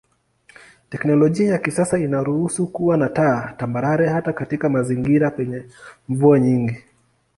Teknolojia 0.89 1.47
ya 1.51 1.57
kisasa 1.57 1.99
inaruhusu 1.99 2.67
kuwa 2.67 2.97
na 2.97 3.09
taa 3.09 3.53
tambarare 3.57 4.07
hata 4.09 4.33
katika 4.33 4.69
mazingira 4.69 5.31
penye 5.31 5.65
mvua 6.09 6.39
nyingi. 6.39 6.77